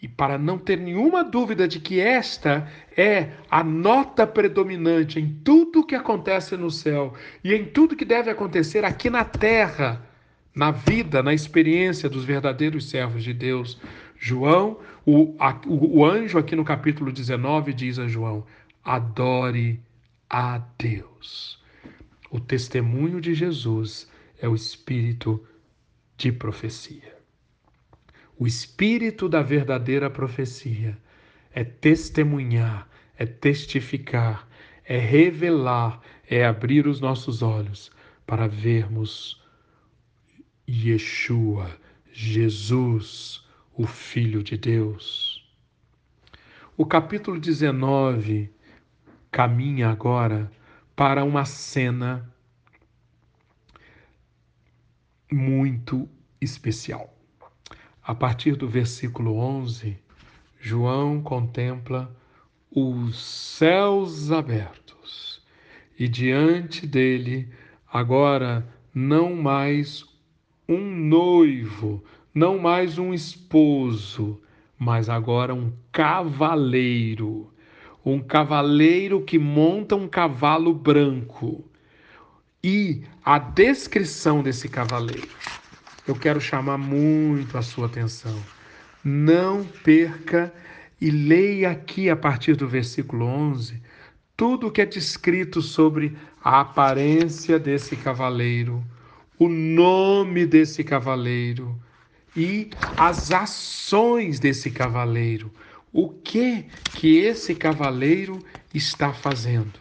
E 0.02 0.08
para 0.08 0.38
não 0.38 0.60
ter 0.60 0.78
nenhuma 0.78 1.24
dúvida 1.24 1.68
de 1.68 1.80
que 1.80 2.00
esta 2.00 2.72
é 2.96 3.32
a 3.50 3.64
nota 3.64 4.28
predominante 4.28 5.20
em 5.20 5.28
tudo 5.44 5.86
que 5.86 5.96
acontece 5.96 6.56
no 6.56 6.70
céu 6.70 7.14
e 7.44 7.54
em 7.54 7.66
tudo 7.66 7.96
que 7.96 8.06
deve 8.06 8.30
acontecer 8.30 8.86
aqui 8.86 9.10
na 9.10 9.26
terra, 9.26 10.06
na 10.54 10.70
vida, 10.70 11.24
na 11.24 11.34
experiência 11.34 12.08
dos 12.08 12.24
verdadeiros 12.24 12.90
servos 12.90 13.24
de 13.24 13.34
Deus, 13.34 13.80
João, 14.20 14.80
o, 15.06 15.36
a, 15.40 15.60
o, 15.66 16.00
o 16.00 16.06
anjo 16.06 16.38
aqui 16.38 16.56
no 16.56 16.66
capítulo 16.66 17.12
19 17.12 17.74
diz 17.74 17.98
a 17.98 18.08
João: 18.08 18.46
adore 18.84 19.80
a 20.30 20.62
Deus. 20.78 21.60
O 22.30 22.40
testemunho 22.40 23.22
de 23.22 23.34
Jesus 23.34 24.10
é 24.40 24.48
o 24.48 24.56
espírito 24.56 25.44
de 26.18 26.32
profecia. 26.32 27.17
O 28.40 28.46
espírito 28.46 29.28
da 29.28 29.42
verdadeira 29.42 30.12
profecia 30.12 30.96
é 31.52 31.64
testemunhar, 31.64 32.88
é 33.18 33.26
testificar, 33.26 34.48
é 34.86 35.00
revelar, 35.00 36.00
é 36.30 36.46
abrir 36.46 36.86
os 36.86 37.02
nossos 37.02 37.42
olhos 37.42 37.92
para 38.28 38.48
vermos 38.48 39.42
Yeshua, 40.70 41.80
Jesus, 42.14 43.44
o 43.74 43.88
Filho 43.88 44.44
de 44.44 44.56
Deus. 44.56 45.44
O 46.78 46.86
capítulo 46.86 47.40
19 47.40 48.54
caminha 49.32 49.90
agora 49.90 50.52
para 50.96 51.24
uma 51.24 51.44
cena 51.44 52.32
muito 55.32 56.08
especial. 56.40 57.17
A 58.08 58.16
partir 58.16 58.56
do 58.56 58.68
versículo 58.68 59.38
11, 59.38 59.96
João 60.60 61.22
contempla 61.22 62.10
os 62.72 63.22
céus 63.22 64.32
abertos 64.32 65.42
e 66.00 66.08
diante 66.08 66.88
dele 66.88 67.50
agora 67.92 68.66
não 68.96 69.36
mais 69.36 70.04
um 70.68 70.80
noivo 70.80 72.04
não 72.38 72.60
mais 72.60 73.00
um 73.00 73.16
esposo, 73.16 74.40
mas 74.78 75.10
agora 75.10 75.56
um 75.56 75.74
cavaleiro. 75.92 77.52
Um 78.06 78.20
cavaleiro 78.20 79.22
que 79.24 79.40
monta 79.40 79.96
um 79.96 80.08
cavalo 80.08 80.72
branco. 80.72 81.66
E 82.64 83.02
a 83.26 83.40
descrição 83.40 84.44
desse 84.44 84.70
cavaleiro, 84.70 85.28
eu 86.08 86.16
quero 86.16 86.40
chamar 86.40 86.78
muito 86.78 87.58
a 87.58 87.62
sua 87.62 87.88
atenção. 87.88 88.42
Não 89.04 89.64
perca 89.64 90.54
e 91.00 91.12
leia 91.12 91.72
aqui 91.72 92.10
a 92.10 92.16
partir 92.16 92.56
do 92.56 92.68
versículo 92.68 93.26
11 93.26 93.82
tudo 94.38 94.68
o 94.68 94.72
que 94.72 94.82
é 94.82 94.86
descrito 94.86 95.64
sobre 95.64 96.16
a 96.44 96.62
aparência 96.62 97.58
desse 97.58 97.96
cavaleiro, 97.96 98.84
o 99.40 99.50
nome 99.50 100.46
desse 100.46 100.84
cavaleiro 100.84 101.76
e 102.36 102.70
as 102.96 103.32
ações 103.32 104.40
desse 104.40 104.70
cavaleiro. 104.70 105.52
O 105.92 106.10
que 106.10 106.66
que 106.94 107.18
esse 107.18 107.56
cavaleiro 107.56 108.38
está 108.72 109.12
fazendo? 109.12 109.80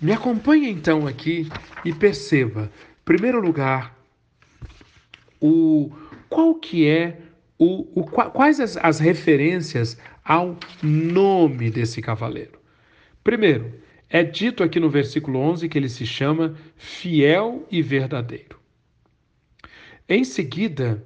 Me 0.00 0.12
acompanhe 0.12 0.68
então 0.68 1.06
aqui 1.06 1.48
e 1.82 1.94
perceba, 1.94 2.64
em 2.64 3.04
primeiro 3.06 3.40
lugar, 3.40 3.96
o 5.42 5.90
qual 6.28 6.54
que 6.54 6.86
é 6.86 7.18
o, 7.58 7.86
o 8.00 8.04
quais 8.04 8.60
as, 8.60 8.76
as 8.76 8.98
referências 8.98 9.98
ao 10.24 10.56
nome 10.82 11.70
desse 11.70 12.00
cavaleiro. 12.00 12.58
Primeiro, 13.24 13.74
é 14.08 14.22
dito 14.22 14.62
aqui 14.62 14.78
no 14.78 14.88
versículo 14.88 15.38
11 15.38 15.68
que 15.68 15.78
ele 15.78 15.88
se 15.88 16.06
chama 16.06 16.54
fiel 16.76 17.66
e 17.70 17.82
verdadeiro. 17.82 18.60
Em 20.08 20.24
seguida, 20.24 21.04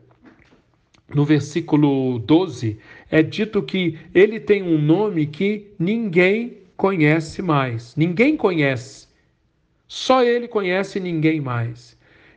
no 1.14 1.24
versículo 1.24 2.18
12, 2.18 2.78
é 3.10 3.22
dito 3.22 3.62
que 3.62 3.98
ele 4.14 4.40
tem 4.40 4.62
um 4.62 4.78
nome 4.78 5.26
que 5.26 5.72
ninguém 5.78 6.58
conhece 6.76 7.40
mais. 7.42 7.94
Ninguém 7.96 8.36
conhece. 8.36 9.06
Só 9.86 10.22
ele 10.22 10.48
conhece 10.48 10.98
ninguém 10.98 11.40
mais. 11.40 11.96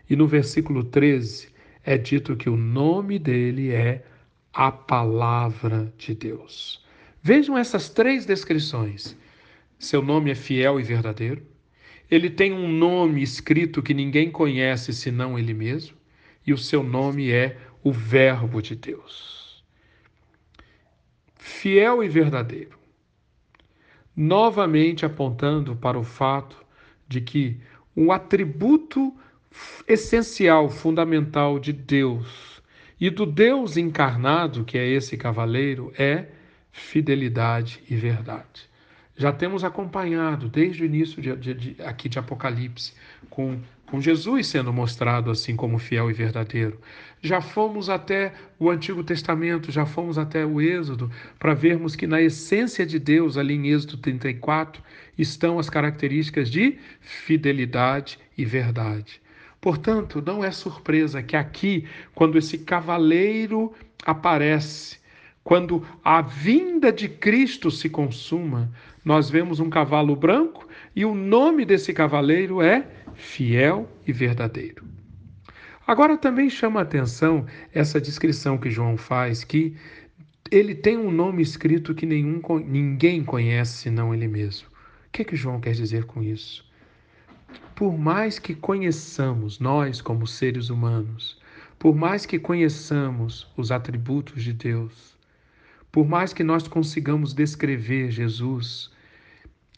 E 0.09 0.15
no 0.15 0.27
versículo 0.27 0.83
13, 0.83 1.49
é 1.89 1.97
dito 1.97 2.35
que 2.35 2.47
o 2.47 2.55
nome 2.55 3.17
dele 3.17 3.71
é 3.71 4.05
a 4.53 4.71
palavra 4.71 5.91
de 5.97 6.13
Deus. 6.13 6.85
Vejam 7.19 7.57
essas 7.57 7.89
três 7.89 8.27
descrições. 8.27 9.17
Seu 9.79 9.99
nome 9.99 10.29
é 10.29 10.35
fiel 10.35 10.79
e 10.79 10.83
verdadeiro. 10.83 11.41
Ele 12.11 12.29
tem 12.29 12.53
um 12.53 12.67
nome 12.67 13.23
escrito 13.23 13.81
que 13.81 13.95
ninguém 13.95 14.29
conhece 14.29 14.93
senão 14.93 15.39
ele 15.39 15.51
mesmo. 15.51 15.97
E 16.45 16.53
o 16.53 16.59
seu 16.59 16.83
nome 16.83 17.31
é 17.31 17.57
o 17.83 17.91
Verbo 17.91 18.61
de 18.61 18.75
Deus. 18.75 19.65
Fiel 21.37 22.03
e 22.03 22.07
verdadeiro. 22.07 22.77
Novamente 24.15 25.07
apontando 25.07 25.75
para 25.75 25.97
o 25.97 26.03
fato 26.03 26.63
de 27.07 27.19
que 27.19 27.59
um 27.97 28.11
atributo 28.11 29.11
essencial, 29.87 30.69
fundamental 30.69 31.59
de 31.59 31.73
Deus 31.73 32.61
e 32.99 33.09
do 33.09 33.25
Deus 33.25 33.77
encarnado, 33.77 34.65
que 34.65 34.77
é 34.77 34.87
esse 34.87 35.17
cavaleiro, 35.17 35.93
é 35.97 36.27
fidelidade 36.71 37.81
e 37.89 37.95
verdade. 37.95 38.69
Já 39.15 39.31
temos 39.31 39.63
acompanhado 39.63 40.47
desde 40.47 40.83
o 40.83 40.85
início 40.85 41.21
de, 41.21 41.35
de, 41.35 41.53
de, 41.53 41.83
aqui 41.83 42.07
de 42.07 42.19
Apocalipse, 42.19 42.93
com, 43.29 43.59
com 43.85 43.99
Jesus 43.99 44.47
sendo 44.47 44.71
mostrado 44.71 45.29
assim 45.29 45.55
como 45.55 45.77
fiel 45.77 46.09
e 46.09 46.13
verdadeiro. 46.13 46.79
Já 47.21 47.41
fomos 47.41 47.89
até 47.89 48.33
o 48.57 48.69
Antigo 48.69 49.03
Testamento, 49.03 49.71
já 49.71 49.85
fomos 49.85 50.17
até 50.17 50.45
o 50.45 50.61
Êxodo, 50.61 51.11
para 51.37 51.53
vermos 51.53 51.97
que 51.97 52.07
na 52.07 52.21
essência 52.21 52.85
de 52.85 52.97
Deus, 52.97 53.37
ali 53.37 53.55
em 53.55 53.67
Êxodo 53.67 53.97
34, 53.97 54.81
estão 55.17 55.59
as 55.59 55.69
características 55.69 56.49
de 56.49 56.77
fidelidade 57.01 58.17
e 58.37 58.45
verdade. 58.45 59.21
Portanto, 59.61 60.23
não 60.25 60.43
é 60.43 60.51
surpresa 60.51 61.21
que 61.21 61.35
aqui, 61.35 61.85
quando 62.15 62.37
esse 62.37 62.57
cavaleiro 62.57 63.73
aparece, 64.05 64.97
quando 65.43 65.85
a 66.03 66.21
vinda 66.21 66.91
de 66.91 67.09
Cristo 67.09 67.69
se 67.69 67.89
consuma, 67.89 68.71
nós 69.03 69.29
vemos 69.29 69.59
um 69.59 69.69
cavalo 69.69 70.15
branco 70.15 70.67
e 70.95 71.03
o 71.03 71.13
nome 71.13 71.65
desse 71.65 71.93
cavaleiro 71.93 72.61
é 72.61 72.87
fiel 73.15 73.89
e 74.05 74.13
verdadeiro. 74.13 74.85
Agora 75.85 76.17
também 76.17 76.49
chama 76.49 76.79
a 76.79 76.83
atenção 76.83 77.45
essa 77.73 77.99
descrição 77.99 78.57
que 78.57 78.69
João 78.69 78.95
faz, 78.95 79.43
que 79.43 79.75
ele 80.51 80.75
tem 80.75 80.97
um 80.97 81.11
nome 81.11 81.41
escrito 81.41 81.95
que 81.95 82.05
nenhum, 82.05 82.39
ninguém 82.65 83.23
conhece 83.23 83.79
senão 83.79 84.13
ele 84.13 84.27
mesmo. 84.27 84.67
O 84.67 85.11
que, 85.11 85.23
é 85.23 85.25
que 85.25 85.35
João 85.35 85.59
quer 85.59 85.73
dizer 85.73 86.05
com 86.05 86.21
isso? 86.21 86.68
Por 87.75 87.97
mais 87.97 88.39
que 88.39 88.53
conheçamos 88.53 89.59
nós 89.59 90.01
como 90.01 90.27
seres 90.27 90.69
humanos, 90.69 91.39
por 91.77 91.95
mais 91.95 92.25
que 92.25 92.37
conheçamos 92.37 93.49
os 93.55 93.71
atributos 93.71 94.43
de 94.43 94.51
Deus, 94.51 95.17
por 95.91 96.07
mais 96.07 96.33
que 96.33 96.43
nós 96.43 96.67
consigamos 96.67 97.33
descrever 97.33 98.11
Jesus, 98.11 98.91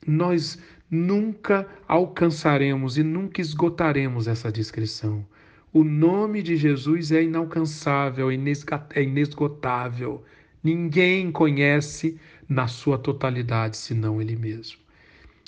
nós 0.06 0.60
nunca 0.90 1.68
alcançaremos 1.88 2.98
e 2.98 3.04
nunca 3.04 3.40
esgotaremos 3.40 4.28
essa 4.28 4.52
descrição. 4.52 5.26
O 5.72 5.86
nome 5.86 6.44
de 6.44 6.58
Jesus 6.58 7.14
é 7.14 7.24
inalcançável, 7.24 8.30
é 8.30 9.04
inesgotável. 9.04 10.22
Ninguém 10.62 11.32
conhece 11.32 12.20
na 12.50 12.68
sua 12.68 12.98
totalidade 12.98 13.78
senão 13.78 14.22
Ele 14.22 14.36
mesmo. 14.36 14.80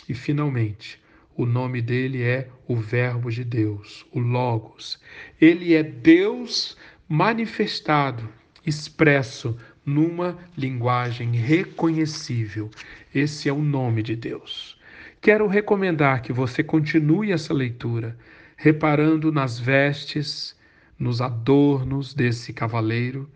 E, 0.07 0.13
finalmente, 0.13 1.02
o 1.35 1.45
nome 1.45 1.81
dele 1.81 2.21
é 2.21 2.49
o 2.67 2.75
Verbo 2.75 3.29
de 3.29 3.43
Deus, 3.43 4.05
o 4.11 4.19
Logos. 4.19 4.99
Ele 5.39 5.73
é 5.73 5.83
Deus 5.83 6.77
manifestado, 7.07 8.27
expresso 8.65 9.57
numa 9.85 10.37
linguagem 10.57 11.31
reconhecível. 11.31 12.69
Esse 13.13 13.49
é 13.49 13.53
o 13.53 13.61
nome 13.61 14.01
de 14.01 14.15
Deus. 14.15 14.79
Quero 15.19 15.47
recomendar 15.47 16.21
que 16.21 16.33
você 16.33 16.63
continue 16.63 17.31
essa 17.31 17.53
leitura, 17.53 18.17
reparando 18.55 19.31
nas 19.31 19.59
vestes, 19.59 20.55
nos 20.97 21.21
adornos 21.21 22.13
desse 22.13 22.53
cavaleiro. 22.53 23.29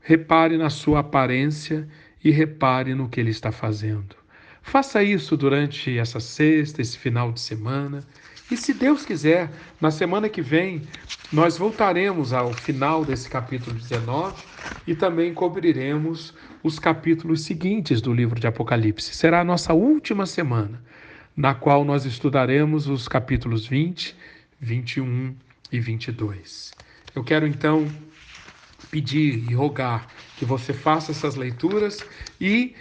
Repare 0.00 0.56
na 0.56 0.70
sua 0.70 1.00
aparência 1.00 1.86
e 2.22 2.30
repare 2.30 2.94
no 2.94 3.08
que 3.08 3.20
ele 3.20 3.30
está 3.30 3.52
fazendo. 3.52 4.15
Faça 4.66 5.02
isso 5.02 5.36
durante 5.36 5.96
essa 5.96 6.18
sexta, 6.18 6.82
esse 6.82 6.98
final 6.98 7.32
de 7.32 7.40
semana. 7.40 8.04
E 8.50 8.56
se 8.56 8.74
Deus 8.74 9.06
quiser, 9.06 9.50
na 9.80 9.92
semana 9.92 10.28
que 10.28 10.42
vem, 10.42 10.82
nós 11.32 11.56
voltaremos 11.56 12.32
ao 12.32 12.52
final 12.52 13.04
desse 13.04 13.30
capítulo 13.30 13.76
19 13.76 14.34
e 14.86 14.94
também 14.94 15.32
cobriremos 15.32 16.34
os 16.62 16.80
capítulos 16.80 17.42
seguintes 17.42 18.00
do 18.00 18.12
livro 18.12 18.38
de 18.38 18.46
Apocalipse. 18.46 19.14
Será 19.14 19.40
a 19.40 19.44
nossa 19.44 19.72
última 19.72 20.26
semana, 20.26 20.82
na 21.36 21.54
qual 21.54 21.84
nós 21.84 22.04
estudaremos 22.04 22.88
os 22.88 23.06
capítulos 23.06 23.66
20, 23.66 24.16
21 24.60 25.34
e 25.70 25.80
22. 25.80 26.72
Eu 27.14 27.22
quero 27.22 27.46
então 27.46 27.86
pedir 28.90 29.44
e 29.48 29.54
rogar 29.54 30.06
que 30.36 30.44
você 30.44 30.72
faça 30.72 31.12
essas 31.12 31.34
leituras 31.34 32.04
e 32.40 32.74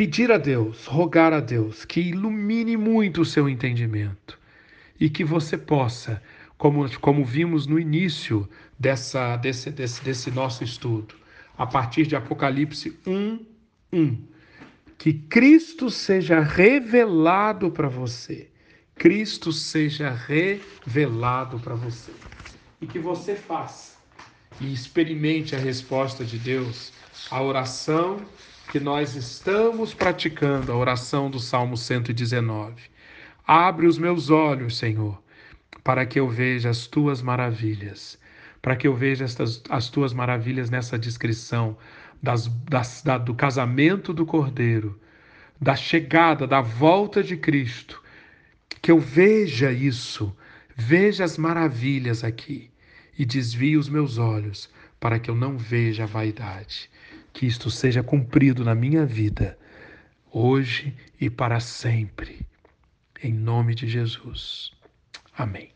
pedir 0.00 0.32
a 0.32 0.38
Deus, 0.38 0.86
rogar 0.86 1.30
a 1.34 1.40
Deus 1.40 1.84
que 1.84 2.00
ilumine 2.00 2.74
muito 2.74 3.20
o 3.20 3.24
seu 3.26 3.46
entendimento 3.46 4.38
e 4.98 5.10
que 5.10 5.22
você 5.22 5.58
possa, 5.58 6.22
como, 6.56 6.88
como 7.00 7.22
vimos 7.22 7.66
no 7.66 7.78
início 7.78 8.48
dessa, 8.78 9.36
desse, 9.36 9.70
desse, 9.70 10.02
desse 10.02 10.30
nosso 10.30 10.64
estudo, 10.64 11.14
a 11.58 11.66
partir 11.66 12.06
de 12.06 12.16
Apocalipse 12.16 12.98
1, 13.06 13.44
1, 13.92 14.24
que 14.96 15.12
Cristo 15.12 15.90
seja 15.90 16.40
revelado 16.40 17.70
para 17.70 17.90
você. 17.90 18.48
Cristo 18.94 19.52
seja 19.52 20.08
revelado 20.08 21.58
para 21.58 21.74
você. 21.74 22.10
E 22.80 22.86
que 22.86 22.98
você 22.98 23.34
faça 23.34 23.98
e 24.58 24.72
experimente 24.72 25.54
a 25.54 25.58
resposta 25.58 26.24
de 26.24 26.38
Deus, 26.38 26.90
a 27.30 27.42
oração 27.42 28.24
que 28.70 28.78
nós 28.78 29.16
estamos 29.16 29.92
praticando 29.92 30.70
a 30.70 30.76
oração 30.76 31.28
do 31.28 31.40
Salmo 31.40 31.76
119. 31.76 32.82
Abre 33.44 33.88
os 33.88 33.98
meus 33.98 34.30
olhos, 34.30 34.78
Senhor, 34.78 35.20
para 35.82 36.06
que 36.06 36.20
eu 36.20 36.28
veja 36.28 36.70
as 36.70 36.86
tuas 36.86 37.20
maravilhas, 37.20 38.16
para 38.62 38.76
que 38.76 38.86
eu 38.86 38.94
veja 38.94 39.24
estas, 39.24 39.60
as 39.68 39.88
tuas 39.88 40.12
maravilhas 40.12 40.70
nessa 40.70 40.96
descrição 40.96 41.76
das, 42.22 42.46
das, 42.46 43.02
da, 43.02 43.18
do 43.18 43.34
casamento 43.34 44.14
do 44.14 44.24
Cordeiro, 44.24 45.00
da 45.60 45.74
chegada, 45.74 46.46
da 46.46 46.60
volta 46.60 47.24
de 47.24 47.36
Cristo, 47.36 48.00
que 48.80 48.92
eu 48.92 49.00
veja 49.00 49.72
isso, 49.72 50.32
veja 50.76 51.24
as 51.24 51.36
maravilhas 51.36 52.22
aqui 52.22 52.70
e 53.18 53.24
desvie 53.24 53.76
os 53.76 53.88
meus 53.88 54.16
olhos 54.16 54.70
para 55.00 55.18
que 55.18 55.28
eu 55.28 55.34
não 55.34 55.58
veja 55.58 56.04
a 56.04 56.06
vaidade 56.06 56.88
que 57.32 57.46
isto 57.46 57.70
seja 57.70 58.02
cumprido 58.02 58.64
na 58.64 58.74
minha 58.74 59.04
vida, 59.06 59.58
hoje 60.32 60.94
e 61.20 61.28
para 61.28 61.60
sempre. 61.60 62.46
Em 63.22 63.32
nome 63.32 63.74
de 63.74 63.88
Jesus. 63.88 64.72
Amém. 65.36 65.70